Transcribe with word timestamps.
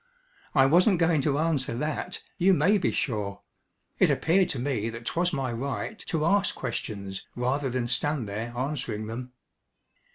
I 0.55 0.65
wasn't 0.65 0.97
going 0.97 1.21
to 1.21 1.37
answer 1.37 1.75
that, 1.77 2.23
you 2.39 2.55
may 2.55 2.79
be 2.79 2.89
sure. 2.91 3.41
It 3.99 4.09
appeared 4.09 4.49
to 4.49 4.57
me 4.57 4.89
that 4.89 5.05
'twas 5.05 5.31
my 5.31 5.51
right 5.53 5.99
to 6.07 6.25
ask 6.25 6.55
questions 6.55 7.27
rather 7.35 7.69
than 7.69 7.87
stand 7.87 8.27
there 8.27 8.51
answering 8.57 9.05
them. 9.05 9.33